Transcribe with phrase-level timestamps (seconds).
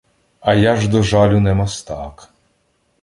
[0.39, 2.29] А я ж до жалю не мастак: